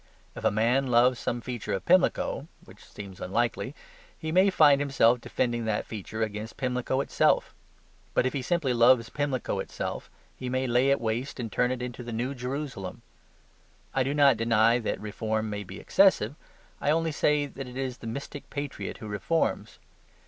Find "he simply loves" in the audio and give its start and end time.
8.33-9.09